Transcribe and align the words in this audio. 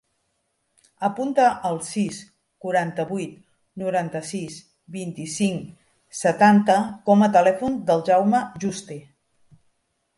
Apunta 1.07 1.49
el 1.71 1.75
sis, 1.89 2.21
quaranta-vuit, 2.65 3.35
noranta-sis, 3.83 4.57
vint-i-cinc, 4.97 5.69
setanta 6.25 6.79
com 7.11 7.27
a 7.27 7.33
telèfon 7.41 7.81
del 7.93 8.07
Jaume 8.11 8.41
Juste. 8.67 8.99